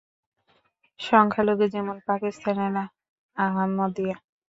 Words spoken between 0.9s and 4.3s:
সংখ্যালঘু যেমন পাকিস্তানের আহমদিয়া।